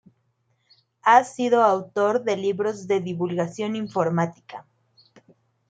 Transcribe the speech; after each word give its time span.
Ha 1.03 1.23
sido 1.23 1.61
autor 1.63 2.23
de 2.23 2.35
libros 2.35 2.87
de 2.87 3.01
divulgación 3.01 3.75
informática. 3.75 4.65